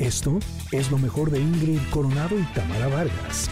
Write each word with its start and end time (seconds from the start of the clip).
Esto 0.00 0.38
es 0.72 0.90
lo 0.90 0.96
mejor 0.96 1.30
de 1.30 1.38
Ingrid 1.38 1.78
Coronado 1.90 2.38
y 2.38 2.42
Tamara 2.54 2.88
Vargas. 2.88 3.50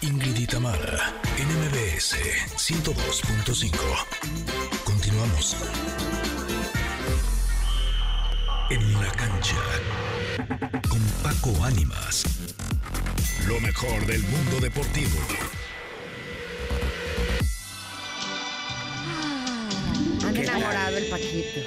Ingrid 0.00 0.36
y 0.38 0.46
Tamara, 0.46 1.12
NMBS 1.36 2.14
102.5. 2.56 3.72
Continuamos. 4.84 5.56
En 8.70 8.92
la 9.02 9.10
cancha 9.10 9.56
con 10.88 11.00
Paco 11.24 11.64
Ánimas. 11.64 12.24
Lo 13.48 13.58
mejor 13.60 14.06
del 14.06 14.22
mundo 14.22 14.60
deportivo. 14.60 15.18
Enamorado 20.56 20.96
el 20.96 21.06
Paquito. 21.06 21.60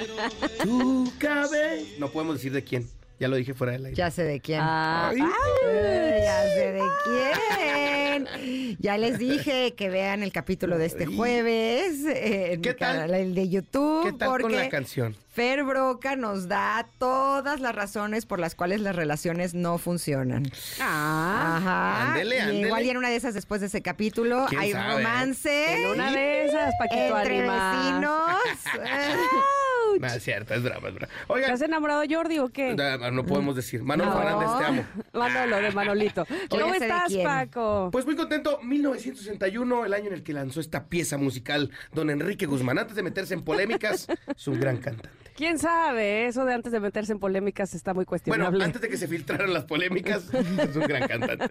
Tu 0.62 1.12
cabeza. 1.18 1.86
No 1.98 2.10
podemos 2.10 2.36
decir 2.36 2.52
de 2.52 2.64
quién. 2.64 2.88
Ya 3.18 3.28
lo 3.28 3.36
dije 3.36 3.54
fuera 3.54 3.72
del 3.72 3.86
aire. 3.86 3.96
Ya 3.96 4.10
sé 4.10 4.24
de 4.24 4.40
quién. 4.40 4.60
Ah, 4.62 5.08
Ay. 5.10 5.20
Ay, 5.20 6.20
ya 6.22 6.42
sé 6.54 6.72
de 6.72 6.82
quién. 7.04 8.76
Ya 8.78 8.98
les 8.98 9.18
dije 9.18 9.74
que 9.74 9.88
vean 9.88 10.22
el 10.22 10.32
capítulo 10.32 10.76
de 10.78 10.86
este 10.86 11.06
jueves 11.06 12.04
eh, 12.04 12.52
en 12.54 12.62
¿Qué 12.62 12.70
mi 12.70 12.76
tal? 12.76 12.92
canal, 12.96 13.14
el 13.14 13.34
de 13.34 13.48
YouTube. 13.48 14.04
¿Qué 14.04 14.12
tal 14.12 14.28
con 14.32 14.40
porque 14.42 14.56
la 14.56 14.68
canción? 14.68 15.16
Fer 15.32 15.64
Broca 15.64 16.16
nos 16.16 16.48
da 16.48 16.86
todas 16.98 17.60
las 17.60 17.74
razones 17.74 18.24
por 18.26 18.38
las 18.38 18.54
cuales 18.54 18.80
las 18.80 18.94
relaciones 18.96 19.54
no 19.54 19.78
funcionan. 19.78 20.50
ah, 20.80 21.56
Ajá. 21.58 22.08
ándele, 22.12 22.36
Y 22.36 22.40
ándele. 22.40 22.60
Igual 22.68 22.84
y 22.84 22.90
en 22.90 22.96
una 22.98 23.08
de 23.10 23.16
esas 23.16 23.34
después 23.34 23.60
de 23.60 23.66
ese 23.68 23.82
capítulo 23.82 24.46
¿Quién 24.48 24.60
hay 24.60 24.72
sabe? 24.72 24.94
romance 24.94 25.74
en 25.84 25.90
una 25.90 26.10
de 26.12 26.46
esas, 26.46 26.72
Paquito 26.78 27.18
entre 27.18 27.40
vecinos. 27.42 28.30
No, 30.00 30.06
es 30.06 30.22
cierto, 30.22 30.54
es 30.54 30.62
broma, 30.62 30.88
es 30.88 30.94
broma. 30.94 31.12
¿Te 31.26 31.32
Oigan, 31.32 31.50
has 31.52 31.60
enamorado 31.62 32.02
Jordi 32.08 32.38
o 32.38 32.48
qué? 32.48 32.74
no, 32.74 33.10
no 33.10 33.24
podemos 33.26 33.56
decir. 33.56 33.82
Manolo 33.82 34.10
No. 34.10 34.16
Fernández, 34.18 34.48
te 34.58 34.64
amo. 34.64 34.84
Manolo, 35.12 35.56
de 35.56 35.70
Manolito. 35.72 36.26
¿Cómo 36.48 36.74
estás. 36.74 37.12
Paco? 37.22 37.88
Pues 37.92 38.04
muy 38.06 38.16
contento, 38.16 38.58
1961, 38.62 39.84
el 39.86 39.94
año 39.94 40.08
en 40.08 40.14
el 40.14 40.22
que 40.22 40.32
lanzó 40.32 40.60
esta 40.60 40.86
pieza 40.88 41.16
musical, 41.18 41.70
don 41.92 42.10
Enrique 42.10 42.46
Guzmán. 42.46 42.78
Antes 42.78 42.96
de 42.96 43.02
meterse 43.02 43.34
en 43.34 43.42
polémicas, 43.42 44.06
es 44.36 44.48
un 44.48 44.60
gran 44.60 44.78
cantante. 44.78 45.10
¿Quién 45.36 45.58
sabe? 45.58 46.26
Eso 46.26 46.46
de 46.46 46.54
antes 46.54 46.72
de 46.72 46.80
meterse 46.80 47.12
en 47.12 47.18
polémicas 47.18 47.74
está 47.74 47.92
muy 47.92 48.04
Bueno, 48.06 48.08
cuestionable. 48.08 48.64
antes 48.64 48.80
de 48.80 48.88
que 48.88 48.96
se 48.96 49.06
filtraran 49.06 49.52
las 49.52 49.64
polémicas, 49.64 50.32
es 50.32 50.76
un 50.76 50.82
gran 50.84 51.06
cantante. 51.06 51.50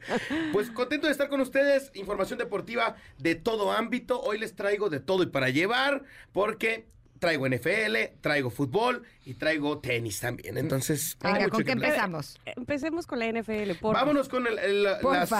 Pues 0.51 0.71
contento 0.71 1.05
de 1.05 1.11
estar 1.11 1.29
con 1.29 1.39
ustedes, 1.41 1.91
información 1.93 2.39
deportiva 2.39 2.95
de 3.19 3.35
todo 3.35 3.71
ámbito. 3.71 4.19
Hoy 4.21 4.39
les 4.39 4.55
traigo 4.55 4.89
de 4.89 4.99
todo 4.99 5.21
y 5.21 5.27
para 5.27 5.49
llevar, 5.49 6.03
porque 6.33 6.87
traigo 7.19 7.47
NFL, 7.47 7.95
traigo 8.21 8.49
fútbol 8.49 9.03
y 9.25 9.35
traigo 9.35 9.79
tenis 9.79 10.19
también. 10.19 10.57
Entonces, 10.57 11.17
Venga, 11.21 11.49
¿con 11.49 11.63
qué 11.63 11.71
hablar. 11.71 11.89
empezamos? 11.89 12.39
Empecemos 12.45 13.07
con 13.07 13.19
la 13.19 13.27
NFL, 13.27 13.73
Vámonos 13.81 14.29
con 14.29 14.47
el- 14.47 14.59
el- 14.59 14.83
las 14.83 15.31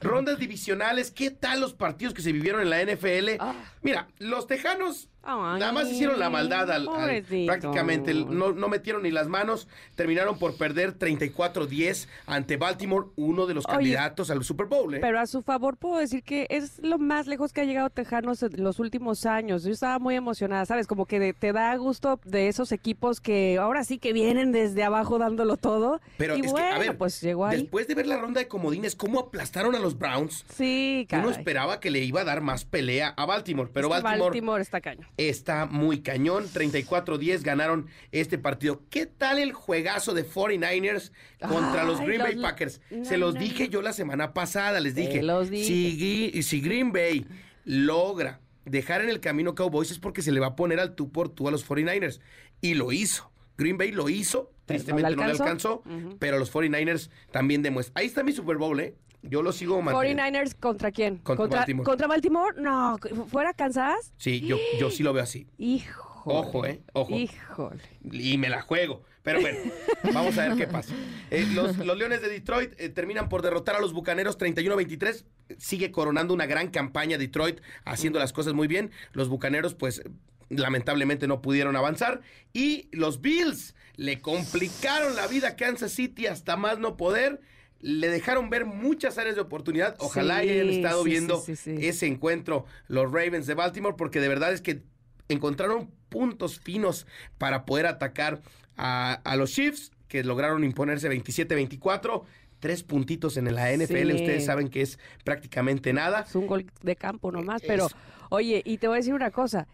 rondas 0.00 0.38
divisionales. 0.38 1.10
¿Qué 1.10 1.30
tal 1.30 1.60
los 1.60 1.74
partidos 1.74 2.14
que 2.14 2.22
se 2.22 2.32
vivieron 2.32 2.60
en 2.62 2.70
la 2.70 2.80
NFL? 2.82 3.36
Ah. 3.40 3.54
Mira, 3.82 4.08
los 4.18 4.46
Tejanos 4.46 5.08
Ay, 5.24 5.60
nada 5.60 5.72
más 5.72 5.90
hicieron 5.90 6.18
la 6.18 6.30
maldad 6.30 6.70
al, 6.70 6.88
al- 6.88 7.22
prácticamente. 7.46 8.12
no, 8.14 8.52
no 8.52 8.68
metieron 8.68 9.02
ni 9.02 9.10
las 9.10 9.28
manos. 9.28 9.68
Terminaron 9.94 10.38
por 10.38 10.56
perder 10.56 10.98
34-10 10.98 12.08
ante 12.26 12.56
Baltimore, 12.56 13.06
uno 13.16 13.46
de 13.46 13.54
los 13.54 13.64
Oye, 13.66 13.74
candidatos 13.74 14.30
al 14.30 14.42
Super 14.44 14.66
Bowl. 14.66 14.94
¿eh? 14.94 14.98
Pero 15.00 15.18
a 15.20 15.26
su 15.26 15.42
favor 15.42 15.76
puedo 15.76 15.98
decir 15.98 16.22
que 16.22 16.46
es 16.50 16.78
lo 16.82 16.98
más 16.98 17.26
lejos 17.26 17.52
que 17.52 17.60
ha 17.60 17.64
llegado 17.64 17.90
Tejanos 17.90 18.42
en 18.42 18.62
los 18.62 18.78
últimos 18.80 19.26
años. 19.26 19.64
Yo 19.64 19.72
estaba 19.72 19.98
muy 19.98 20.14
emocionada, 20.14 20.66
¿sabes? 20.66 20.86
Como 20.86 21.06
que 21.06 21.18
de- 21.20 21.32
te 21.32 21.52
da 21.52 21.74
gusto 21.76 22.20
de 22.24 22.48
esos 22.48 22.72
equipos 22.72 23.20
que 23.20 23.58
ahora 23.58 23.84
sí 23.84 23.98
que 23.98 24.12
vienen 24.12 24.52
desde 24.52 24.82
abajo 24.84 25.18
dándolo 25.18 25.56
todo. 25.56 26.00
Pero 26.18 26.36
y 26.36 26.40
es 26.40 26.50
bueno, 26.50 26.66
que, 26.68 26.74
a 26.74 26.78
ver, 26.78 26.98
pues 26.98 27.20
llegó 27.20 27.46
ahí. 27.46 27.60
después 27.60 27.86
de 27.88 27.94
ver 27.94 28.06
la 28.06 28.16
ronda 28.18 28.40
de 28.40 28.48
comodines, 28.48 28.96
cómo 28.96 29.20
aplastaron 29.20 29.74
a 29.74 29.78
los 29.78 29.98
Browns, 29.98 30.44
Sí, 30.54 31.06
uno 31.12 31.22
caray. 31.22 31.30
esperaba 31.38 31.80
que 31.80 31.90
le 31.90 32.00
iba 32.00 32.22
a 32.22 32.24
dar 32.24 32.40
más 32.40 32.64
pelea 32.64 33.14
a 33.16 33.26
Baltimore. 33.26 33.70
Pero 33.72 33.88
Es 33.88 33.94
que 33.96 34.02
Baltimore 34.02 34.30
Baltimore 34.30 34.62
está 34.62 34.80
caño. 34.80 35.06
Está 35.16 35.66
muy 35.66 36.00
cañón. 36.00 36.44
34-10 36.52 37.42
ganaron 37.42 37.86
este 38.12 38.38
partido. 38.38 38.82
¿Qué 38.90 39.06
tal 39.06 39.38
el 39.38 39.52
juegazo 39.52 40.14
de 40.14 40.26
49ers 40.28 41.12
contra 41.46 41.84
los 41.84 42.00
Green 42.00 42.20
Bay 42.20 42.36
Packers? 42.36 42.80
no, 42.90 43.04
Se 43.04 43.18
los 43.18 43.34
no, 43.34 43.40
dije 43.40 43.64
no. 43.64 43.70
yo 43.70 43.82
la 43.82 43.92
semana 43.92 44.32
pasada, 44.34 44.80
les 44.80 44.94
dije. 44.94 45.22
los 45.22 45.50
dije. 45.50 46.42
Si, 46.42 46.60
Green 46.60 46.92
Bay 46.92 47.26
logra 47.64 48.40
dejar 48.64 49.02
en 49.02 49.08
el 49.08 49.20
camino 49.20 49.54
Cowboys 49.54 49.90
es 49.90 49.98
porque 49.98 50.22
se 50.22 50.32
le 50.32 50.40
va 50.40 50.48
a 50.48 50.56
poner 50.56 50.80
al 50.80 50.94
tú 50.94 51.10
por 51.10 51.28
tú 51.28 51.48
a 51.48 51.50
los 51.50 51.68
49ers. 51.68 52.20
Y 52.60 52.74
lo 52.74 52.92
hizo. 52.92 53.30
Green 53.58 53.76
Bay 53.76 53.92
lo 53.92 54.08
hizo. 54.08 54.50
Tristemente 54.66 55.10
¿no 55.10 55.16
no 55.16 55.26
le 55.26 55.32
alcanzó? 55.32 55.82
Pero 56.18 56.38
los 56.38 56.52
49ers 56.52 57.10
también 57.30 57.62
demuestran. 57.62 58.00
Ahí 58.00 58.06
está 58.06 58.22
mi 58.22 58.32
Super 58.32 58.56
Bowl, 58.56 58.78
¿eh? 58.80 58.94
Yo 59.22 59.42
lo 59.42 59.52
sigo 59.52 59.80
manteniendo. 59.80 60.22
49ers 60.22 60.54
contra 60.58 60.90
quién? 60.90 61.18
Contra 61.18 61.60
Baltimore. 61.60 61.84
¿Contra 61.84 62.06
Baltimore? 62.06 62.60
No, 62.60 62.98
¿fuera 63.28 63.54
Kansas? 63.54 64.12
Sí, 64.18 64.40
yo, 64.40 64.56
yo 64.78 64.90
sí 64.90 65.02
lo 65.02 65.12
veo 65.12 65.22
así. 65.22 65.46
Hijo. 65.58 66.12
Ojo, 66.24 66.66
¿eh? 66.66 66.82
Ojo. 66.92 67.16
Híjole. 67.16 67.82
y 68.10 68.38
me 68.38 68.48
la 68.48 68.62
juego. 68.62 69.02
Pero 69.22 69.40
bueno, 69.40 69.58
vamos 70.12 70.36
a 70.38 70.48
ver 70.48 70.56
qué 70.56 70.66
pasa. 70.66 70.94
Eh, 71.30 71.46
los, 71.52 71.76
los 71.78 71.96
Leones 71.96 72.22
de 72.22 72.28
Detroit 72.28 72.72
eh, 72.78 72.88
terminan 72.88 73.28
por 73.28 73.42
derrotar 73.42 73.76
a 73.76 73.80
los 73.80 73.92
Bucaneros 73.92 74.38
31-23. 74.38 75.24
Sigue 75.58 75.92
coronando 75.92 76.34
una 76.34 76.46
gran 76.46 76.68
campaña 76.68 77.18
Detroit, 77.18 77.60
haciendo 77.84 78.18
las 78.18 78.32
cosas 78.32 78.52
muy 78.52 78.66
bien. 78.66 78.90
Los 79.12 79.28
Bucaneros, 79.28 79.74
pues, 79.74 80.02
lamentablemente 80.48 81.28
no 81.28 81.40
pudieron 81.40 81.76
avanzar. 81.76 82.22
Y 82.52 82.88
los 82.92 83.20
Bills 83.20 83.74
le 83.94 84.20
complicaron 84.20 85.14
la 85.14 85.26
vida 85.28 85.48
a 85.48 85.56
Kansas 85.56 85.92
City 85.92 86.26
hasta 86.26 86.56
más 86.56 86.78
no 86.78 86.96
poder. 86.96 87.40
Le 87.82 88.08
dejaron 88.08 88.48
ver 88.48 88.64
muchas 88.64 89.18
áreas 89.18 89.34
de 89.34 89.42
oportunidad. 89.42 89.96
Ojalá 89.98 90.40
Sí, 90.40 90.48
hayan 90.48 90.68
estado 90.70 91.02
sí, 91.04 91.10
viendo 91.10 91.38
sí, 91.40 91.54
ese 91.80 92.06
encuentro 92.06 92.64
los 92.88 93.04
Ravens 93.12 93.46
de 93.46 93.54
Baltimore, 93.54 93.96
porque 93.98 94.20
de 94.20 94.28
verdad 94.28 94.52
es 94.52 94.62
que 94.62 94.82
encontraron 95.28 95.90
puntos 96.08 96.58
finos 96.60 97.06
para 97.38 97.64
poder 97.64 97.86
atacar 97.86 98.40
a, 98.76 99.20
a 99.24 99.36
los 99.36 99.50
Chiefs, 99.52 99.90
que 100.08 100.22
lograron 100.24 100.62
imponerse 100.64 101.10
27-24. 101.10 102.22
Tres 102.60 102.84
puntitos 102.84 103.36
en 103.36 103.52
la 103.52 103.72
NFL, 103.76 104.10
Sí. 104.10 104.14
ustedes 104.14 104.44
saben 104.44 104.68
que 104.68 104.82
es 104.82 104.98
prácticamente 105.24 105.92
nada. 105.92 106.24
Es 106.28 106.36
un 106.36 106.46
gol 106.46 106.66
de 106.82 106.94
campo 106.94 107.32
nomás, 107.32 107.60
pero 107.66 107.88
oye, 108.30 108.62
y 108.64 108.78
te 108.78 108.86
voy 108.86 108.94
a 108.94 108.98
decir 108.98 109.14
una 109.14 109.32
cosa. 109.32 109.66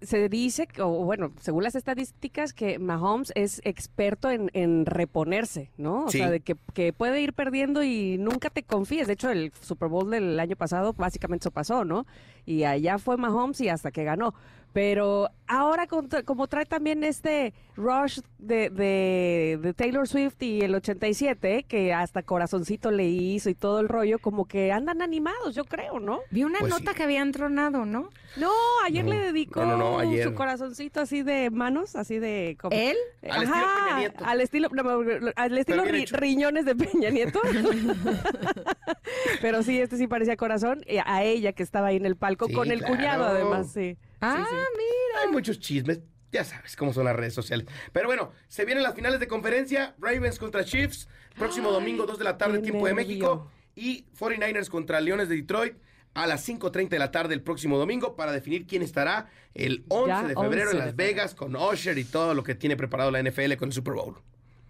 Se 0.00 0.28
dice, 0.28 0.66
que- 0.66 0.80
o 0.82 0.88
bueno, 1.04 1.32
según 1.40 1.64
las 1.64 1.74
estadísticas, 1.74 2.52
que 2.52 2.78
Mahomes 2.78 3.32
es 3.34 3.60
experto 3.64 4.30
en, 4.30 4.48
en 4.52 4.86
reponerse, 4.86 5.70
¿no? 5.76 6.04
O 6.04 6.10
Sí. 6.10 6.18
sea, 6.18 6.30
de 6.30 6.40
que, 6.40 6.56
que 6.72 6.92
puede 6.92 7.20
ir 7.20 7.32
perdiendo 7.32 7.82
y 7.82 8.16
nunca 8.18 8.48
te 8.50 8.62
confíes. 8.62 9.06
De 9.08 9.14
hecho, 9.14 9.30
el 9.30 9.52
Super 9.60 9.88
Bowl 9.88 10.10
del 10.10 10.38
año 10.38 10.54
pasado 10.56 10.92
básicamente 10.92 11.42
eso 11.44 11.50
pasó, 11.50 11.84
¿no? 11.84 12.06
Y 12.46 12.62
allá 12.64 12.98
fue 12.98 13.16
Mahomes 13.16 13.60
y 13.60 13.68
hasta 13.68 13.90
que 13.90 14.04
ganó. 14.04 14.34
Pero 14.72 15.30
ahora, 15.48 15.86
con- 15.86 16.08
como 16.24 16.46
trae 16.46 16.66
también 16.66 17.02
este 17.02 17.54
rush 17.74 18.20
de, 18.38 18.68
de- 18.70 19.58
de 19.60 19.74
Taylor 19.74 20.06
Swift 20.06 20.40
y 20.42 20.60
el 20.60 20.74
87, 20.74 21.64
que 21.66 21.92
hasta 21.94 22.22
corazoncito 22.22 22.90
le 22.90 23.06
hizo 23.08 23.48
y 23.50 23.54
todo 23.54 23.80
el 23.80 23.88
rollo, 23.88 24.18
como 24.18 24.44
que 24.44 24.70
andan 24.70 25.00
animados, 25.02 25.54
yo 25.54 25.64
creo, 25.64 26.00
¿no? 26.00 26.20
Vi 26.30 26.44
una 26.44 26.58
Pues 26.60 26.70
nota 26.70 26.90
sí. 26.92 26.96
que 26.98 27.02
habían 27.04 27.32
tronado, 27.32 27.86
¿no? 27.86 28.10
No, 28.36 28.50
ayer 28.84 29.04
No, 29.04 29.10
le 29.12 29.18
dedicó 29.20 29.60
no, 29.64 29.76
no, 29.76 29.90
no, 29.92 29.98
ayer. 30.00 30.22
su 30.24 30.34
corazoncito 30.34 31.00
así 31.00 31.22
de 31.22 31.50
manos, 31.50 31.96
así 31.96 32.18
de... 32.18 32.56
como- 32.60 32.76
¿Él? 32.76 32.96
Al 33.30 33.42
estilo 33.42 33.66
Peña 33.84 33.98
Nieto. 33.98 34.24
Al 34.26 34.40
estilo, 34.42 34.68
no, 34.70 35.00
al 35.34 35.58
estilo 35.58 35.84
ri- 35.84 36.10
riñones 36.10 36.64
de 36.66 36.76
Peña 36.76 37.10
Nieto. 37.10 37.40
Pero 39.40 39.62
sí, 39.62 39.80
este 39.80 39.96
sí 39.96 40.06
parecía 40.06 40.36
corazón. 40.36 40.82
y 40.86 40.98
a 41.04 41.22
ella 41.24 41.52
que 41.52 41.62
estaba 41.62 41.88
ahí 41.88 41.96
en 41.96 42.06
el 42.06 42.16
palco, 42.16 42.46
Sí, 42.46 42.52
con 42.52 42.70
el 42.70 42.78
claro. 42.80 42.94
cuñado 42.94 43.24
además, 43.24 43.72
sí. 43.72 43.96
Ah, 44.20 44.44
Sí, 44.48 44.54
mira. 44.54 45.22
Hay 45.22 45.28
muchos 45.32 45.58
chismes, 45.60 46.00
ya 46.32 46.44
sabes 46.44 46.76
cómo 46.76 46.92
son 46.92 47.04
las 47.04 47.16
redes 47.16 47.34
sociales. 47.34 47.66
Pero 47.92 48.06
bueno, 48.08 48.32
se 48.48 48.64
vienen 48.64 48.82
las 48.82 48.94
finales 48.94 49.20
de 49.20 49.28
conferencia, 49.28 49.94
Ravens 49.98 50.38
contra 50.38 50.64
Chiefs, 50.64 51.08
próximo 51.36 51.68
Ay, 51.68 51.74
domingo 51.74 52.06
2 52.06 52.18
de 52.18 52.24
la 52.24 52.36
tarde, 52.38 52.58
tiempo 52.60 52.86
de. 52.86 52.94
México, 52.94 53.50
y 53.74 54.06
49ers 54.18 54.68
contra 54.68 55.00
Leones 55.00 55.28
de 55.28 55.36
Detroit 55.36 55.76
a 56.14 56.26
las 56.26 56.48
5.30 56.48 56.88
de 56.88 56.98
la 56.98 57.10
tarde 57.12 57.34
el 57.34 57.42
próximo 57.42 57.78
domingo 57.78 58.16
para 58.16 58.32
definir 58.32 58.66
quién 58.66 58.82
estará 58.82 59.28
el 59.54 59.84
11 59.88 60.08
Ya, 60.08 60.22
de 60.24 60.34
febrero 60.34 60.70
11 60.70 60.78
en 60.80 60.86
Las. 60.86 60.96
Vegas 60.96 61.34
con 61.34 61.54
Usher 61.54 61.96
y 61.96 62.04
todo 62.04 62.34
lo 62.34 62.42
que 62.42 62.54
tiene 62.56 62.76
preparado 62.76 63.10
la 63.12 63.22
NFL 63.22 63.54
con 63.56 63.68
el 63.68 63.72
Super 63.72 63.94
Bowl. 63.94 64.16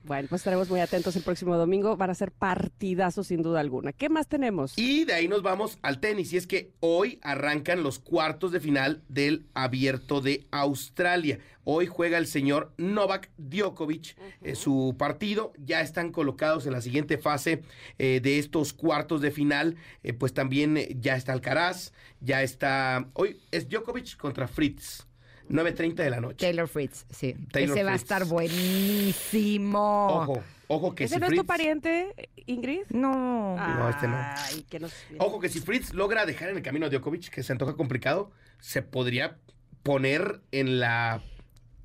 Bueno, 0.05 0.29
pues 0.29 0.41
estaremos 0.41 0.71
muy 0.71 0.81
atentos 0.81 1.17
el 1.17 1.23
próximo 1.23 1.57
domingo. 1.57 1.97
Van 1.97 2.11
a 2.11 2.15
ser 2.15 2.33
partidazos 2.33 3.27
sin 3.27 3.43
duda 3.43 3.61
alguna. 3.61 3.93
¿Qué 3.93 4.09
más 4.09 4.29
tenemos? 4.29 4.73
Y 4.77 5.05
de 5.05 5.15
ahí 5.15 5.29
nos 5.29 5.43
vamos 5.43 5.79
al 5.83 6.01
tenis. 6.01 6.33
Y 6.33 6.37
es 6.37 6.47
que 6.47 6.73
hoy 6.81 7.19
arrancan 7.23 7.83
los 7.83 7.99
cuartos 7.99 8.53
de 8.53 8.61
final 8.61 9.03
del 9.09 9.47
Abierto 9.55 10.21
de 10.21 10.47
Australia. 10.51 11.39
Hoy 11.65 11.87
juega 11.87 12.17
el 12.17 12.27
señor 12.27 12.73
Novak 12.79 13.31
Djokovic 13.37 14.17
eh, 14.43 14.55
su 14.55 14.95
partido. 14.99 15.53
Ya 15.59 15.83
están 15.83 16.13
colocados 16.13 16.65
en 16.65 16.73
la 16.73 16.81
siguiente 16.81 17.19
fase 17.19 17.63
eh, 17.99 18.21
de 18.23 18.39
estos 18.39 18.73
cuartos 18.73 19.21
de 19.21 19.31
final. 19.31 19.77
Eh, 20.03 20.15
pues 20.15 20.33
también 20.33 20.79
ya 21.01 21.17
está 21.17 21.33
Alcaraz, 21.33 21.93
ya 22.21 22.43
está... 22.43 23.09
Hoy 23.13 23.39
es 23.51 23.69
Djokovic 23.69 24.17
contra 24.17 24.49
Fritz. 24.49 25.07
9.30 25.49 25.95
de 25.95 26.11
la 26.11 26.21
noche. 26.21 26.37
Taylor 26.47 26.69
Fritz, 26.69 27.07
sí. 27.11 27.35
Taylor 27.53 27.77
Ese 27.77 27.85
va 27.85 27.91
a 27.91 27.93
Fritz. 27.95 28.03
estar 28.03 28.25
buenísimo. 28.27 30.07
Ojo, 30.09 30.43
ojo 30.69 30.95
que 30.95 31.05
¿Ese 31.05 31.15
si 31.15 31.21
no 31.21 31.27
es 31.27 31.31
tu 31.33 31.37
Fritz- 31.43 31.47
pariente, 31.47 32.31
Ingrid? 32.47 32.83
No. 32.91 33.57
No, 33.57 33.89
este 33.89 34.09
no. 34.09 34.17
Ay, 34.19 34.63
que 34.69 34.79
nos... 34.81 34.93
Ojo 35.19 35.41
que 35.41 35.49
si 35.49 35.61
Fritz 35.61 35.93
logra 35.95 36.27
dejar 36.27 36.51
en 36.51 36.57
el 36.57 36.63
camino 36.63 36.87
a 36.87 36.89
Djokovic, 36.91 37.29
que 37.31 37.43
se 37.43 37.53
antoja 37.53 37.75
complicado, 37.75 38.31
se 38.61 38.83
podría 38.83 39.39
poner 39.83 40.41
en 40.53 40.81
la... 40.81 41.23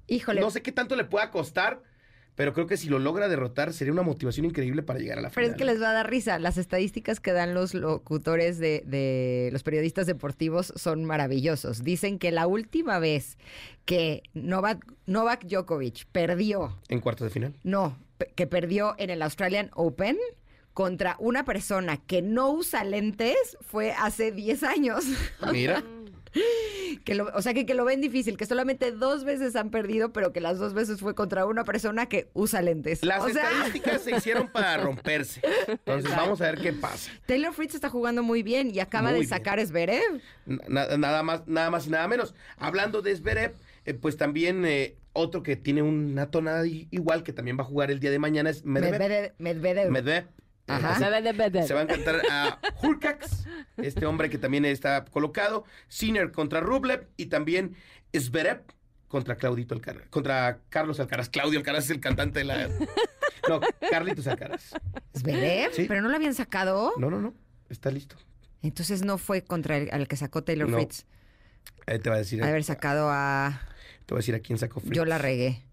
Híjole. 0.07 0.41
No 0.41 0.51
sé 0.51 0.61
qué 0.61 0.71
tanto 0.71 0.95
le 0.95 1.05
pueda 1.05 1.31
costar, 1.31 1.81
pero 2.35 2.53
creo 2.53 2.67
que 2.67 2.77
si 2.77 2.89
lo 2.89 2.99
logra 2.99 3.27
derrotar 3.27 3.73
sería 3.73 3.93
una 3.93 4.01
motivación 4.01 4.45
increíble 4.45 4.81
para 4.83 4.99
llegar 4.99 5.19
a 5.19 5.21
la 5.21 5.29
Pero 5.29 5.45
final. 5.45 5.51
es 5.51 5.57
que 5.57 5.65
les 5.65 5.81
va 5.81 5.89
a 5.89 5.93
dar 5.93 6.09
risa. 6.09 6.39
Las 6.39 6.57
estadísticas 6.57 7.19
que 7.19 7.31
dan 7.31 7.53
los 7.53 7.73
locutores 7.73 8.57
de, 8.59 8.83
de 8.85 9.49
los 9.51 9.63
periodistas 9.63 10.07
deportivos 10.07 10.73
son 10.75 11.05
maravillosos. 11.05 11.83
Dicen 11.83 12.17
que 12.19 12.31
la 12.31 12.47
última 12.47 12.99
vez 12.99 13.37
que 13.85 14.23
Novak, 14.33 14.85
Novak 15.05 15.45
Djokovic 15.45 16.05
perdió, 16.11 16.77
En 16.89 16.99
cuartos 17.01 17.25
de 17.25 17.31
final. 17.31 17.53
no, 17.63 17.97
que 18.35 18.47
perdió 18.47 18.95
en 18.97 19.09
el 19.09 19.21
Australian 19.21 19.69
Open 19.73 20.17
contra 20.73 21.17
una 21.19 21.45
persona 21.45 21.97
que 21.97 22.21
no 22.23 22.49
usa 22.51 22.83
lentes 22.83 23.57
fue 23.61 23.91
hace 23.91 24.31
10 24.31 24.63
años. 24.63 25.03
Mira, 25.51 25.83
Que 27.05 27.15
lo- 27.15 27.29
o 27.33 27.41
sea, 27.41 27.53
que, 27.53 27.65
que 27.65 27.73
lo 27.73 27.83
ven 27.85 27.99
difícil, 28.01 28.37
que 28.37 28.45
solamente 28.45 28.91
dos 28.91 29.23
veces 29.25 29.55
han 29.55 29.71
perdido, 29.71 30.13
pero 30.13 30.31
que 30.31 30.39
las 30.39 30.57
dos 30.59 30.73
veces 30.73 30.99
fue 31.01 31.15
contra 31.15 31.45
una 31.45 31.63
persona 31.65 32.07
que 32.07 32.29
usa 32.33 32.61
lentes. 32.61 33.03
las 33.03 33.23
o 33.23 33.29
sea, 33.29 33.43
estadísticas 33.51 34.03
se 34.03 34.11
hicieron 34.15 34.47
para 34.47 34.77
romperse. 34.83 35.41
Entonces 35.67 36.15
vamos 36.15 36.39
a 36.41 36.51
ver 36.51 36.61
qué 36.61 36.71
pasa. 36.71 37.11
Taylor 37.25 37.53
Fritz 37.53 37.75
está 37.75 37.89
jugando 37.89 38.23
muy 38.23 38.41
bien 38.43 38.71
y 38.73 38.79
acaba 38.79 39.05
Muy 39.09 39.13
de 39.13 39.19
bien. 39.21 39.29
sacar 39.29 39.59
Zverev. 39.65 40.21
Na- 40.45 40.95
nada 40.97 41.23
más, 41.23 41.45
nada 41.47 41.69
más 41.71 41.87
y 41.87 41.89
nada 41.89 42.07
menos. 42.07 42.35
Hablando 42.57 43.01
de 43.01 43.15
Zverev, 43.15 43.53
eh, 43.85 43.93
pues 43.95 44.15
también 44.15 44.63
eh, 44.65 44.95
otro 45.13 45.43
que 45.43 45.55
tiene 45.57 45.81
una 45.81 46.31
tonada 46.31 46.65
igual 46.65 47.23
que 47.23 47.33
también 47.33 47.57
va 47.57 47.63
a 47.63 47.65
jugar 47.65 47.91
el 47.91 47.99
día 47.99 48.11
de 48.11 48.19
mañana 48.19 48.49
es 48.49 48.63
Medvedev. 48.63 48.99
Medvedev. 48.99 49.31
Medvedev. 49.39 49.91
Medvedev. 49.91 50.25
Ajá. 50.67 50.95
Se 50.95 51.73
va 51.73 51.79
a 51.81 51.83
encantar 51.83 52.21
a 52.29 52.59
Hurkacz, 52.81 53.45
este 53.77 54.05
hombre 54.05 54.29
que 54.29 54.37
también 54.37 54.65
está 54.65 55.03
colocado. 55.05 55.65
Sinner 55.87 56.31
contra 56.31 56.61
Rublev 56.61 57.07
y 57.17 57.25
también 57.25 57.75
Zverev 58.17 58.63
contra 59.07 59.35
Claudito 59.35 59.75
Alcaraz. 59.75 60.07
Contra 60.09 60.59
Carlos 60.69 60.99
Alcaraz. 60.99 61.29
Claudio 61.29 61.59
Alcaraz 61.59 61.85
es 61.85 61.89
el 61.91 61.99
cantante 61.99 62.39
de 62.39 62.45
la. 62.45 62.69
No, 63.49 63.59
Carlitos 63.91 64.25
Alcaraz. 64.27 64.71
¿Zverev? 65.17 65.73
Sí. 65.73 65.85
¿Pero 65.87 66.01
no 66.01 66.09
lo 66.09 66.15
habían 66.15 66.33
sacado? 66.33 66.93
No, 66.97 67.09
no, 67.09 67.19
no. 67.19 67.33
Está 67.69 67.91
listo. 67.91 68.15
Entonces 68.61 69.03
no 69.03 69.17
fue 69.17 69.43
contra 69.43 69.77
el 69.77 69.89
al 69.91 70.07
que 70.07 70.15
sacó 70.15 70.43
Taylor 70.43 70.69
No. 70.69 70.77
Fritz. 70.77 71.05
Eh, 71.85 71.99
te 71.99 72.09
va 72.09 72.15
a 72.15 72.19
decir. 72.19 72.41
Ha 72.41 72.45
de 72.45 72.51
haber 72.51 72.63
sacado 72.63 73.09
a... 73.11 73.61
Te 74.05 74.13
voy 74.13 74.19
a 74.19 74.21
decir 74.21 74.35
a 74.35 74.39
quién 74.39 74.57
sacó 74.57 74.79
Fritz. 74.79 74.95
Yo 74.95 75.03
la 75.03 75.17
regué. 75.17 75.63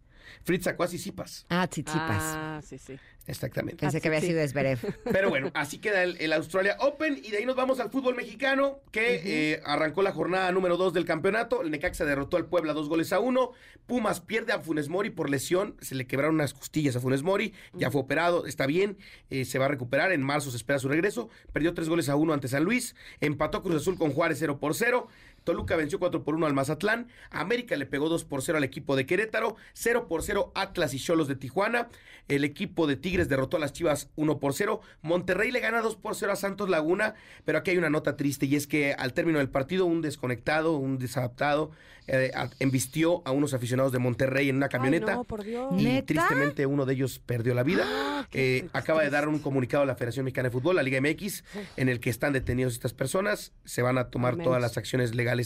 Fritz 0.45 0.65
sacó 0.65 0.85
a 0.85 0.89
Sisipas. 0.89 1.47
Ah, 1.49 1.67
Tsitsipas. 1.67 2.23
Ah, 2.23 2.61
sí, 2.65 2.79
sí. 2.79 2.99
Exactamente. 3.27 3.77
Pensé 3.77 3.99
Ah, 3.99 4.01
que 4.01 4.09
había 4.09 4.21
sí, 4.21 4.29
sido 4.29 4.47
Zverev. 4.49 4.79
Pero 5.13 5.29
bueno, 5.29 5.51
así 5.55 5.79
queda 5.79 6.03
el, 6.03 6.17
el 6.21 6.33
Australia 6.33 6.77
Open 6.81 7.21
y 7.23 7.31
de 7.31 7.39
ahí 7.39 7.47
nos 7.47 7.55
vamos 7.55 7.79
al 7.79 7.91
fútbol 7.91 8.17
mexicano 8.17 8.81
que 8.91 9.53
eh, 9.53 9.63
arrancó 9.65 10.03
la 10.03 10.11
jornada 10.13 10.51
número 10.51 10.77
2 10.77 10.93
del 10.95 11.05
campeonato. 11.05 11.63
El 11.63 11.71
Necaxa 11.71 12.05
derrotó 12.05 12.37
al 12.39 12.47
Puebla 12.47 12.73
dos 12.73 12.89
goles 12.89 13.13
a 13.13 13.21
uno. 13.21 13.53
Pumas 13.87 14.21
pierde 14.21 14.53
a 14.53 14.59
Funes 14.61 14.89
Mori 14.89 15.11
por 15.11 15.31
lesión. 15.31 15.77
Se 15.81 15.95
le 15.95 16.07
quebraron 16.07 16.35
unas 16.37 16.55
costillas 16.55 16.97
a 16.97 17.01
Funes 17.01 17.23
Mori. 17.23 17.53
Ya 17.75 17.91
fue 17.91 18.01
operado, 18.01 18.47
está 18.47 18.67
bien. 18.67 18.97
eh, 19.29 19.45
se 19.45 19.59
va 19.59 19.67
a 19.67 19.69
recuperar. 19.69 20.11
En 20.13 20.23
marzo 20.23 20.51
se 20.51 20.57
espera 20.57 20.79
su 20.81 20.89
regreso. 20.89 21.29
Perdió 21.53 21.73
tres 21.75 21.89
goles 21.89 22.09
a 22.09 22.17
uno 22.17 22.33
ante 22.33 22.49
San 22.49 22.65
Luis. 22.65 22.97
Empató 23.21 23.63
Cruz 23.63 23.77
Azul 23.83 23.97
con 23.97 24.13
Juárez 24.13 24.39
0 24.41 24.59
por 24.59 24.75
0. 24.75 25.07
Toluca 25.51 25.75
venció 25.75 25.99
4 25.99 26.23
por 26.23 26.37
1 26.37 26.47
al 26.47 26.55
Mazatlán. 26.55 27.09
América 27.31 27.75
le 27.75 27.85
pegó 27.85 28.09
2 28.09 28.25
por 28.25 28.41
0 28.43 28.59
al 28.59 28.63
equipo 28.65 28.95
de 28.95 29.05
Querétaro. 29.05 29.57
0 29.73 30.07
por 30.09 30.23
0 30.23 30.53
Atlas 30.55 30.95
y 30.95 31.01
Cholos 31.01 31.27
de 31.27 31.35
Tijuana. 31.35 31.89
El 32.29 32.45
equipo 32.45 32.87
de 32.87 32.95
Tigres 32.95 33.29
derrotó 33.29 33.57
a 33.57 33.61
las 33.61 33.73
Chivas 33.73 34.11
1 34.15 34.39
por 34.39 34.55
0. 34.55 34.81
Monterrey 35.03 35.51
le 35.51 35.59
gana 35.59 35.81
2 35.81 35.97
por 35.97 36.15
0 36.15 36.31
a 36.33 36.37
Santos 36.37 36.69
Laguna. 36.69 37.15
Pero 37.45 37.59
aquí 37.59 37.73
hay 37.73 37.79
una 37.79 37.91
nota 37.91 38.17
triste 38.17 38.47
y 38.47 38.55
es 38.55 38.69
que 38.69 38.93
al 38.95 39.13
término 39.13 39.39
del 39.39 39.49
partido 39.49 39.87
un 39.87 40.03
desconectado, 40.03 40.77
un 40.77 40.99
desadaptado, 40.99 41.73
eh, 42.07 42.31
embistió 42.61 43.23
a 43.25 43.33
unos 43.33 43.53
aficionados 43.55 43.91
de 43.93 43.99
Monterrey 43.99 44.49
en 44.49 44.57
una 44.57 44.69
camioneta. 44.69 45.13
Ay, 45.13 45.17
no, 45.19 45.25
por 45.25 45.43
Dios. 45.43 45.73
Y 45.77 45.83
¿Neta? 45.85 46.07
tristemente 46.07 46.67
uno 46.67 46.87
de 46.87 46.95
ellos 46.95 47.19
perdió 47.19 47.55
la 47.55 47.65
vida. 47.65 47.85
Ah, 47.87 48.27
Eh, 48.33 48.69
acaba 48.73 49.03
de 49.03 49.11
dar 49.11 49.29
un 49.29 49.39
comunicado 49.41 49.83
a 49.83 49.87
la 49.87 49.97
Federación 49.97 50.25
Mexicana 50.27 50.49
de 50.49 50.53
Fútbol, 50.53 50.77
la 50.77 50.83
Liga 50.83 51.01
MX, 51.01 51.43
en 51.77 51.89
el 51.89 51.99
que 52.01 52.11
están 52.11 52.33
detenidos 52.35 52.75
estas 52.75 52.93
personas. 52.93 53.53
Se 53.65 53.81
van 53.83 53.97
a 53.99 54.09
tomar 54.11 54.37
todas 54.37 54.61
las 54.61 54.77
acciones 54.77 55.15
legales 55.15 55.40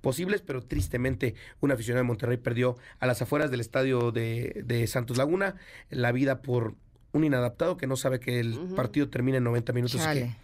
posibles, 0.00 0.42
pero 0.42 0.62
tristemente 0.62 1.34
un 1.60 1.72
aficionado 1.72 2.04
de 2.04 2.08
Monterrey 2.08 2.36
perdió 2.36 2.76
a 2.98 3.06
las 3.06 3.22
afueras 3.22 3.50
del 3.50 3.60
estadio 3.60 4.12
de, 4.12 4.62
de 4.64 4.86
Santos 4.86 5.16
Laguna 5.16 5.56
la 5.90 6.12
vida 6.12 6.42
por 6.42 6.74
un 7.16 7.24
inadaptado 7.24 7.76
que 7.76 7.86
no 7.86 7.96
sabe 7.96 8.20
que 8.20 8.38
el 8.40 8.54
partido 8.76 9.08
termina 9.08 9.38
en 9.38 9.44
90 9.44 9.72
minutos 9.72 10.00
y 10.14 10.34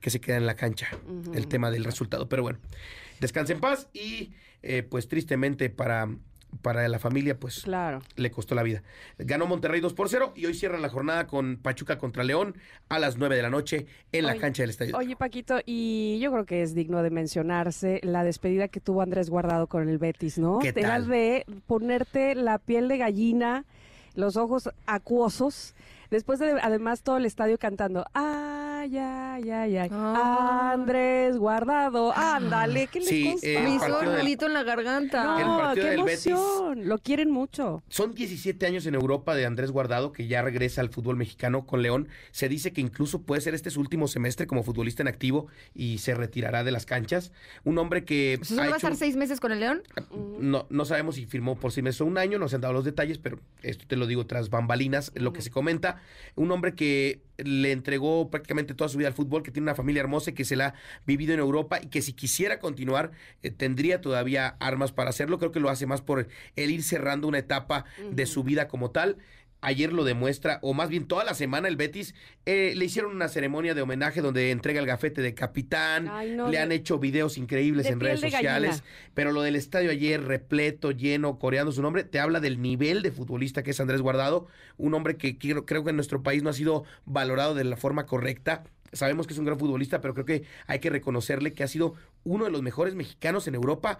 que, 0.00 0.10
se 0.10 0.20
queda 0.20 0.36
en 0.36 0.46
la 0.46 0.56
cancha 0.56 0.88
el 1.34 1.46
tema 1.46 1.70
del 1.70 1.84
resultado. 1.84 2.28
Pero 2.28 2.42
bueno, 2.42 2.58
descanse 3.20 3.52
en 3.52 3.60
paz 3.60 3.88
y 3.92 4.32
eh, 4.62 4.82
pues 4.82 5.08
tristemente 5.08 5.70
para, 5.70 6.08
para 6.60 6.86
la 6.88 6.98
familia 6.98 7.38
pues 7.38 7.62
Claro. 7.62 8.00
le 8.16 8.30
costó 8.30 8.54
la 8.54 8.62
vida. 8.62 8.82
Ganó 9.18 9.46
Monterrey 9.46 9.80
2 9.80 9.94
por 9.94 10.08
0 10.08 10.32
y 10.36 10.46
hoy 10.46 10.54
cierra 10.54 10.78
la 10.78 10.88
jornada 10.90 11.26
con 11.26 11.56
Pachuca 11.56 11.98
contra 11.98 12.24
León 12.24 12.56
a 12.88 12.98
las 12.98 13.16
9 13.16 13.34
de 13.36 13.42
la 13.42 13.50
noche 13.50 13.86
en 14.12 14.26
la 14.26 14.36
cancha 14.36 14.62
del 14.62 14.70
estadio. 14.70 14.96
Oye, 14.96 15.16
Paquito, 15.16 15.60
y 15.64 16.18
yo 16.20 16.30
creo 16.30 16.44
que 16.44 16.62
es 16.62 16.74
digno 16.74 17.02
de 17.02 17.10
mencionarse 17.10 18.00
la 18.02 18.22
despedida 18.24 18.68
que 18.68 18.80
tuvo 18.80 19.02
Andrés 19.02 19.30
Guardado 19.30 19.66
con 19.66 19.88
el 19.88 19.98
Betis, 19.98 20.38
¿no? 20.38 20.58
¿Qué 20.58 20.68
Era 20.76 20.88
tal? 20.90 21.08
de 21.08 21.46
ponerte 21.66 22.34
la 22.34 22.58
piel 22.58 22.88
de 22.88 22.98
gallina, 22.98 23.64
los 24.14 24.36
ojos 24.36 24.68
acuosos, 24.86 25.74
después 26.10 26.38
de 26.38 26.52
además 26.62 27.02
todo 27.02 27.16
el 27.16 27.24
estadio 27.24 27.58
cantando, 27.58 28.04
ay, 28.82 28.98
ay, 28.98 29.50
ay, 29.50 29.76
ay, 29.76 29.88
Ah. 29.92 30.72
Andrés 30.74 31.36
Guardado, 31.36 32.12
ándale, 32.16 32.86
¿qué 32.88 33.00
les 33.00 33.08
Sí, 33.08 33.34
eh, 33.42 33.60
Me 33.62 33.74
hizo 33.74 33.98
un 34.00 34.06
del- 34.16 34.26
en 34.42 34.54
la 34.54 34.62
garganta. 34.62 35.24
No, 35.24 35.38
el 35.38 35.44
partido 35.62 35.84
qué 35.86 35.90
del 35.90 36.02
Betis. 36.04 36.26
emoción, 36.26 36.88
lo 36.88 36.98
quieren 36.98 37.30
mucho. 37.30 37.82
Son 37.88 38.14
17 38.14 38.66
años 38.66 38.86
en 38.86 38.94
Europa 38.94 39.34
de 39.34 39.46
Andrés 39.46 39.70
Guardado, 39.70 40.12
que 40.12 40.26
ya 40.26 40.42
regresa 40.42 40.80
al 40.80 40.88
fútbol 40.90 41.16
mexicano 41.16 41.66
con 41.66 41.82
León. 41.82 42.08
Se 42.30 42.48
dice 42.48 42.72
que 42.72 42.80
incluso 42.80 43.22
puede 43.22 43.40
ser 43.40 43.54
este 43.54 43.70
su 43.70 43.80
último 43.80 44.08
semestre 44.08 44.46
como 44.46 44.62
futbolista 44.62 45.02
en 45.02 45.08
activo 45.08 45.46
y 45.74 45.98
se 45.98 46.14
retirará 46.14 46.64
de 46.64 46.72
las 46.72 46.86
canchas. 46.86 47.32
Un 47.64 47.78
hombre 47.78 48.04
que 48.04 48.34
¿Eso 48.34 48.44
solo 48.54 48.62
ha 48.62 48.66
va 48.68 48.74
a 48.74 48.76
estar 48.76 48.96
seis 48.96 49.16
meses 49.16 49.38
con 49.40 49.52
el 49.52 49.60
León? 49.60 49.82
No, 50.40 50.66
no 50.70 50.84
sabemos 50.84 51.16
si 51.16 51.26
firmó 51.26 51.56
por 51.56 51.72
seis 51.72 51.84
meses 51.84 52.00
o 52.00 52.06
un 52.06 52.18
año, 52.18 52.38
no 52.38 52.48
se 52.48 52.56
han 52.56 52.62
dado 52.62 52.74
los 52.74 52.84
detalles, 52.84 53.18
pero 53.18 53.38
esto 53.62 53.84
te 53.86 53.96
lo 53.96 54.06
digo 54.06 54.26
tras 54.26 54.50
bambalinas, 54.50 55.12
lo 55.14 55.32
que 55.32 55.42
se 55.42 55.50
comenta. 55.50 56.00
Un 56.34 56.50
hombre 56.50 56.74
que 56.74 57.20
le 57.38 57.72
entregó 57.72 58.30
prácticamente 58.30 58.71
toda 58.74 58.88
su 58.88 58.98
vida 58.98 59.08
al 59.08 59.14
fútbol, 59.14 59.42
que 59.42 59.50
tiene 59.50 59.64
una 59.64 59.74
familia 59.74 60.00
hermosa 60.00 60.30
y 60.30 60.34
que 60.34 60.44
se 60.44 60.56
la 60.56 60.66
ha 60.66 60.74
vivido 61.06 61.34
en 61.34 61.40
Europa 61.40 61.80
y 61.82 61.86
que 61.86 62.02
si 62.02 62.12
quisiera 62.12 62.58
continuar 62.58 63.12
eh, 63.42 63.50
tendría 63.50 64.00
todavía 64.00 64.56
armas 64.60 64.92
para 64.92 65.10
hacerlo. 65.10 65.38
Creo 65.38 65.52
que 65.52 65.60
lo 65.60 65.70
hace 65.70 65.86
más 65.86 66.00
por 66.00 66.28
el 66.56 66.70
ir 66.70 66.82
cerrando 66.82 67.28
una 67.28 67.38
etapa 67.38 67.84
de 68.10 68.26
su 68.26 68.42
vida 68.44 68.68
como 68.68 68.90
tal. 68.90 69.18
Ayer 69.64 69.92
lo 69.92 70.02
demuestra, 70.02 70.58
o 70.60 70.74
más 70.74 70.88
bien 70.88 71.06
toda 71.06 71.22
la 71.22 71.34
semana 71.34 71.68
el 71.68 71.76
Betis 71.76 72.16
eh, 72.46 72.72
le 72.76 72.84
hicieron 72.84 73.14
una 73.14 73.28
ceremonia 73.28 73.74
de 73.74 73.82
homenaje 73.82 74.20
donde 74.20 74.50
entrega 74.50 74.80
el 74.80 74.86
gafete 74.86 75.22
de 75.22 75.34
capitán, 75.34 76.08
Ay, 76.10 76.32
no, 76.32 76.48
le 76.48 76.58
han 76.58 76.72
hecho 76.72 76.98
videos 76.98 77.38
increíbles 77.38 77.86
en 77.86 78.00
redes 78.00 78.20
gallina. 78.22 78.38
sociales. 78.38 78.82
Pero 79.14 79.30
lo 79.30 79.40
del 79.40 79.54
estadio 79.54 79.92
ayer, 79.92 80.20
repleto, 80.24 80.90
lleno, 80.90 81.38
coreando 81.38 81.70
su 81.70 81.80
nombre, 81.80 82.02
te 82.02 82.18
habla 82.18 82.40
del 82.40 82.60
nivel 82.60 83.02
de 83.02 83.12
futbolista 83.12 83.62
que 83.62 83.70
es 83.70 83.78
Andrés 83.78 84.00
Guardado, 84.00 84.48
un 84.78 84.94
hombre 84.94 85.16
que 85.16 85.38
quiero- 85.38 85.64
creo 85.64 85.84
que 85.84 85.90
en 85.90 85.96
nuestro 85.96 86.24
país 86.24 86.42
no 86.42 86.50
ha 86.50 86.54
sido 86.54 86.82
valorado 87.04 87.54
de 87.54 87.62
la 87.62 87.76
forma 87.76 88.04
correcta. 88.04 88.64
Sabemos 88.92 89.26
que 89.26 89.32
es 89.32 89.38
un 89.38 89.44
gran 89.44 89.58
futbolista, 89.58 90.00
pero 90.00 90.14
creo 90.14 90.26
que 90.26 90.44
hay 90.66 90.78
que 90.78 90.90
reconocerle 90.90 91.52
que 91.52 91.64
ha 91.64 91.68
sido 91.68 91.94
uno 92.24 92.44
de 92.44 92.50
los 92.50 92.62
mejores 92.62 92.94
mexicanos 92.94 93.48
en 93.48 93.54
Europa, 93.54 93.98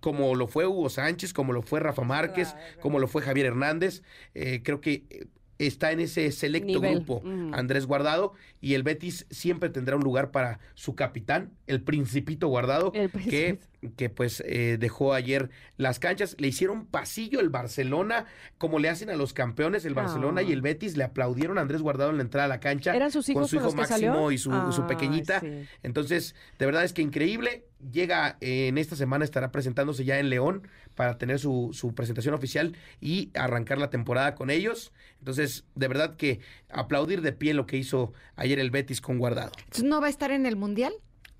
como 0.00 0.34
lo 0.34 0.46
fue 0.46 0.66
Hugo 0.66 0.90
Sánchez, 0.90 1.32
como 1.32 1.52
lo 1.52 1.62
fue 1.62 1.80
Rafa 1.80 2.02
Márquez, 2.02 2.54
como 2.80 2.98
lo 2.98 3.08
fue 3.08 3.22
Javier 3.22 3.46
Hernández. 3.46 4.02
Eh, 4.34 4.60
creo 4.62 4.80
que 4.80 5.04
eh, 5.10 5.26
está 5.58 5.92
en 5.92 6.00
ese 6.00 6.30
selecto 6.32 6.66
Nivel. 6.66 6.96
grupo. 6.96 7.22
Andrés 7.52 7.86
Guardado 7.86 8.34
y 8.60 8.74
el 8.74 8.82
Betis 8.82 9.26
siempre 9.30 9.70
tendrá 9.70 9.96
un 9.96 10.02
lugar 10.02 10.30
para 10.30 10.60
su 10.74 10.94
capitán, 10.94 11.52
el 11.66 11.82
Principito 11.82 12.48
Guardado, 12.48 12.92
El 12.94 13.10
que. 13.10 13.58
Que 13.96 14.08
pues 14.08 14.42
eh, 14.46 14.76
dejó 14.78 15.12
ayer 15.12 15.50
las 15.76 15.98
canchas. 15.98 16.36
Le 16.38 16.48
hicieron 16.48 16.86
pasillo 16.86 17.40
el 17.40 17.48
Barcelona, 17.48 18.26
como 18.58 18.78
le 18.78 18.88
hacen 18.88 19.10
a 19.10 19.16
los 19.16 19.32
campeones 19.32 19.84
el 19.84 19.94
Barcelona 19.94 20.40
Ah. 20.40 20.44
y 20.44 20.52
el 20.52 20.62
Betis 20.62 20.96
le 20.96 21.04
aplaudieron 21.04 21.58
a 21.58 21.62
Andrés 21.62 21.82
Guardado 21.82 22.10
en 22.10 22.16
la 22.16 22.22
entrada 22.22 22.44
a 22.46 22.48
la 22.48 22.60
cancha. 22.60 22.94
¿Eran 22.94 23.10
sus 23.10 23.28
hijos 23.28 23.42
con 23.42 23.48
su 23.48 23.56
con 23.56 23.66
hijo 23.68 23.76
Máximo 23.76 24.12
salió? 24.14 24.30
y 24.30 24.38
su, 24.38 24.50
su 24.72 24.86
pequeñita. 24.86 25.40
sí. 25.40 25.66
Entonces, 25.82 26.34
de 26.58 26.66
verdad 26.66 26.84
es 26.84 26.92
que 26.92 27.02
increíble. 27.02 27.64
Llega 27.90 28.36
eh, 28.40 28.68
en 28.68 28.78
esta 28.78 28.94
semana, 28.94 29.24
estará 29.24 29.50
presentándose 29.50 30.04
ya 30.04 30.20
en 30.20 30.30
León 30.30 30.68
para 30.94 31.18
tener 31.18 31.40
su, 31.40 31.70
su 31.72 31.94
presentación 31.96 32.32
oficial 32.34 32.76
y 33.00 33.30
arrancar 33.34 33.78
la 33.78 33.90
temporada 33.90 34.36
con 34.36 34.50
ellos. 34.50 34.92
Entonces, 35.18 35.64
de 35.74 35.88
verdad 35.88 36.14
que 36.14 36.38
aplaudir 36.70 37.22
de 37.22 37.32
pie 37.32 37.54
lo 37.54 37.66
que 37.66 37.76
hizo 37.78 38.12
ayer 38.36 38.60
el 38.60 38.70
Betis 38.70 39.00
con 39.00 39.18
Guardado. 39.18 39.50
Entonces, 39.58 39.82
¿No 39.82 40.00
va 40.00 40.06
a 40.06 40.10
estar 40.10 40.30
en 40.30 40.46
el 40.46 40.54
Mundial? 40.54 40.92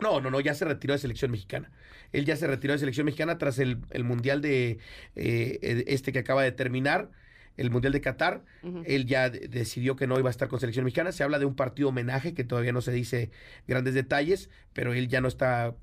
No, 0.02 0.21
no, 0.21 0.30
no, 0.30 0.40
ya 0.40 0.54
se 0.54 0.64
retiró 0.64 0.92
de 0.92 0.99
selección 0.99 1.30
mexicana. 1.30 1.71
Él 2.12 2.25
ya 2.26 2.37
se 2.37 2.47
retiró 2.47 2.73
de 2.75 2.78
selección 2.78 3.04
mexicana 3.06 3.38
tras 3.38 3.59
el, 3.59 3.78
el 3.90 4.04
Mundial 4.04 4.40
de 4.42 4.78
eh, 5.16 5.85
este 5.87 6.12
que 6.12 6.18
acaba 6.18 6.42
de 6.42 6.52
terminar 6.52 7.11
el 7.56 7.71
Mundial 7.71 7.92
de 7.92 8.00
Qatar. 8.00 8.44
Él 8.87 9.06
ya 9.06 9.30
de- 9.30 9.49
decidió 9.49 9.94
que 9.97 10.06
no 10.06 10.18
iba 10.18 10.28
a 10.28 10.30
estar 10.30 10.49
con 10.49 10.59
selección 10.61 10.85
mexicana. 10.85 11.12
Se 11.12 11.23
habla 11.23 11.38
de 11.38 11.44
un 11.44 11.54
partido 11.54 11.88
homenaje 11.90 12.35
que 12.35 12.44
todavía 12.44 12.73
no 12.73 12.80
se 12.80 12.92
dice 12.92 13.30
grandes 13.68 13.94
detalles, 13.94 14.50
pero 14.73 14.92
él 14.94 15.09
ya 15.09 15.21
no 15.21 15.28
está 15.28 15.68
eh, 15.68 15.75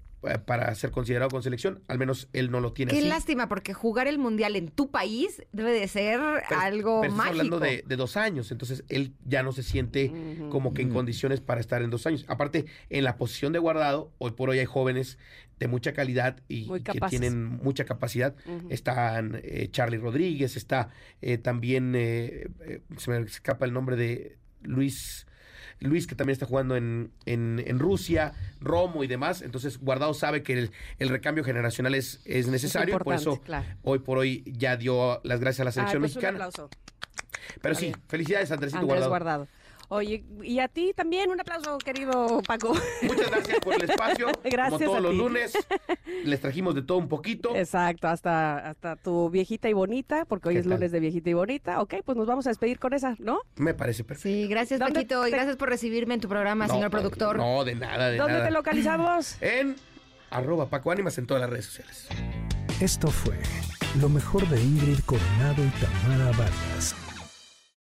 para 0.45 0.73
ser 0.75 0.91
considerado 0.91 1.29
con 1.29 1.41
selección. 1.43 1.81
Al 1.88 1.97
menos 1.97 2.27
él 2.33 2.51
no 2.51 2.59
lo 2.59 2.73
tiene 2.73 2.91
Qué 2.91 2.99
así. 2.99 3.07
lástima, 3.07 3.47
porque 3.47 3.73
jugar 3.73 4.07
el 4.07 4.17
mundial 4.19 4.55
en 4.55 4.67
tu 4.69 4.91
país 4.91 5.41
debe 5.53 5.71
de 5.71 5.88
ser 5.88 6.19
Pero- 6.49 6.61
algo 6.61 7.01
pero 7.01 7.13
mágico. 7.13 7.31
hablando 7.31 7.59
de, 7.59 7.83
de 7.88 7.95
dos 7.95 8.17
años, 8.17 8.51
entonces 8.51 8.83
él 8.89 9.13
ya 9.25 9.43
no 9.43 9.51
se 9.51 9.63
siente 9.63 10.11
como 10.49 10.73
que 10.73 10.81
en 10.81 10.89
condiciones 10.91 11.39
para 11.41 11.61
estar 11.61 11.81
en 11.81 11.89
dos 11.89 12.05
años. 12.05 12.25
Aparte, 12.27 12.65
en 12.89 13.03
la 13.03 13.15
posición 13.17 13.53
de 13.53 13.59
guardado, 13.59 14.11
hoy 14.17 14.31
por 14.31 14.49
hoy 14.49 14.59
hay 14.59 14.65
jóvenes 14.65 15.17
de 15.59 15.67
mucha 15.67 15.93
calidad 15.93 16.39
y, 16.47 16.69
que 16.83 16.99
tienen 17.09 17.43
mucha 17.43 17.83
capacidad. 17.85 18.33
Ujú. 18.45 18.67
Están 18.69 19.39
eh, 19.43 19.67
Charlie 19.71 19.97
Rodríguez, 19.97 20.55
está 20.55 20.89
eh, 21.21 21.38
también, 21.38 21.93
eh, 21.95 22.47
eh, 22.61 22.81
se 22.97 23.11
me 23.11 23.19
escapa 23.19 23.65
el 23.65 23.73
nombre 23.73 23.95
de 23.97 24.38
Luis, 24.63 25.27
Luis 25.79 26.07
que 26.07 26.15
también 26.15 26.33
está 26.33 26.45
jugando 26.45 26.75
en, 26.75 27.12
en- 27.25 27.63
en 27.65 27.79
Rusia, 27.79 28.33
Romo 28.59 29.03
y 29.03 29.07
demás. 29.07 29.41
Entonces, 29.41 29.77
Guardado 29.79 30.13
sabe 30.13 30.43
que 30.43 30.53
el, 30.53 30.71
el 31.00 31.09
recambio 31.09 31.43
generacional 31.43 31.95
es, 31.95 32.21
es 32.25 32.48
necesario 32.48 32.95
y 32.95 33.00
por 33.00 33.13
eso 33.13 33.39
claro. 33.41 33.65
hoy 33.83 34.00
por 34.00 34.17
hoy 34.17 34.43
ya 34.45 34.75
dio 34.77 35.21
las 35.24 35.39
gracias 35.39 35.62
a 35.62 35.63
la 35.65 35.69
Ay, 35.69 35.74
selección 35.74 36.01
pues 36.01 36.15
un 36.15 36.21
mexicana. 36.21 36.45
aplauso. 36.45 36.69
Pero 37.62 37.74
Está 37.74 37.79
sí, 37.79 37.86
bien. 37.88 38.01
felicidades 38.07 38.51
Andresito 38.51 38.79
Andrés 38.79 38.88
Guardado. 39.07 39.09
Guardado. 39.09 39.48
Oye, 39.91 40.24
y 40.43 40.60
a 40.60 40.67
ti 40.67 40.93
también 40.96 41.31
un 41.31 41.39
aplauso, 41.41 41.77
querido 41.79 42.41
Paco. 42.46 42.75
Muchas 43.01 43.31
gracias 43.31 43.60
por 43.60 43.74
el 43.74 43.89
espacio. 43.89 44.27
Gracias 44.43 44.69
Como 44.69 44.86
todos 44.86 44.98
a 44.98 45.01
los 45.01 45.12
ti. 45.12 45.17
lunes, 45.17 45.53
les 46.25 46.39
trajimos 46.39 46.75
de 46.75 46.84
todo 46.84 47.00
un 47.00 47.08
poquito. 47.10 47.55
Exacto, 47.55 48.08
hasta, 48.08 48.60
hasta 48.69 48.96
tu 48.98 49.31
viejita 49.31 49.67
y 49.67 49.74
bonita, 49.74 50.25
porque 50.25 50.50
hoy 50.50 50.53
¿Qué 50.55 50.60
es 50.60 50.65
tal? 50.67 50.74
lunes 50.75 50.91
de 50.91 51.00
viejita 51.00 51.31
y 51.31 51.34
bonita. 51.34 51.81
Ok, 51.81 51.96
pues 52.05 52.15
nos 52.17 52.27
vamos 52.27 52.46
a 52.46 52.51
despedir 52.51 52.77
con 52.77 52.93
esa, 52.93 53.15
¿no? 53.17 53.39
Me 53.55 53.74
parece 53.74 54.03
perfecto. 54.03 54.29
Sí, 54.29 54.48
gracias 54.48 54.79
¿Dónde 54.79 54.93
Paquito 54.93 55.27
y 55.27 55.31
gracias 55.31 55.58
por 55.58 55.69
recibirme 55.69 56.13
en 56.13 56.22
tu 56.22 56.29
programa, 56.29 56.67
No, 56.67 56.74
señor 56.75 56.91
productor. 56.91 57.38
No, 57.38 57.63
de 57.65 57.74
nada, 57.74 58.10
de 58.12 58.17
¿Dónde 58.17 58.34
nada. 58.34 58.46
te 58.46 58.51
localizamos? 58.51 59.38
En 59.41 59.75
arroba 60.29 60.69
Paco 60.69 60.91
Ánimas 60.91 61.17
en 61.17 61.25
todas 61.25 61.41
las 61.41 61.50
redes 61.50 61.65
sociales. 61.65 62.08
Esto 62.79 63.08
fue 63.10 63.36
lo 64.00 64.08
mejor 64.08 64.48
de 64.50 64.62
Ingrid 64.62 65.00
Coronado 65.00 65.63
y 65.65 65.69
Tamara 65.81 66.31
Vargas. 66.38 66.96